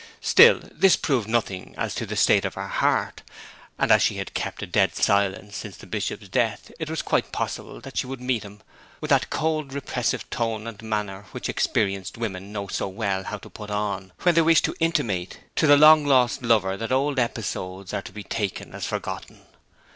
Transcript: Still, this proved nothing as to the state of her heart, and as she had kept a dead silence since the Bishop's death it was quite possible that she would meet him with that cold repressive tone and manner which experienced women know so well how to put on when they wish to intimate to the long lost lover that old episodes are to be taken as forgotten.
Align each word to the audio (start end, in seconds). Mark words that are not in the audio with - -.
Still, 0.21 0.61
this 0.71 0.95
proved 0.95 1.29
nothing 1.29 1.75
as 1.77 1.93
to 1.93 2.07
the 2.07 2.15
state 2.15 2.43
of 2.43 2.55
her 2.55 2.67
heart, 2.67 3.21
and 3.77 3.91
as 3.91 4.01
she 4.01 4.15
had 4.17 4.33
kept 4.33 4.63
a 4.63 4.65
dead 4.65 4.95
silence 4.95 5.55
since 5.57 5.77
the 5.77 5.85
Bishop's 5.85 6.27
death 6.27 6.71
it 6.79 6.89
was 6.89 7.03
quite 7.03 7.31
possible 7.31 7.79
that 7.81 7.97
she 7.97 8.07
would 8.07 8.19
meet 8.19 8.41
him 8.41 8.61
with 8.99 9.09
that 9.11 9.29
cold 9.29 9.73
repressive 9.75 10.27
tone 10.31 10.65
and 10.65 10.81
manner 10.81 11.25
which 11.33 11.47
experienced 11.49 12.17
women 12.17 12.51
know 12.51 12.67
so 12.67 12.87
well 12.87 13.25
how 13.25 13.37
to 13.37 13.47
put 13.51 13.69
on 13.69 14.11
when 14.23 14.33
they 14.33 14.41
wish 14.41 14.63
to 14.63 14.75
intimate 14.79 15.41
to 15.55 15.67
the 15.67 15.77
long 15.77 16.03
lost 16.03 16.41
lover 16.41 16.75
that 16.77 16.91
old 16.91 17.19
episodes 17.19 17.93
are 17.93 18.01
to 18.01 18.11
be 18.11 18.23
taken 18.23 18.73
as 18.73 18.87
forgotten. 18.87 19.41